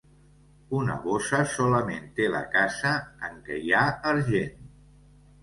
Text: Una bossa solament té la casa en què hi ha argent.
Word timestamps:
Una 0.77 0.95
bossa 1.03 1.41
solament 1.51 2.07
té 2.21 2.27
la 2.37 2.41
casa 2.57 2.95
en 3.29 3.37
què 3.51 3.61
hi 3.67 3.71
ha 3.77 3.85
argent. 4.15 4.67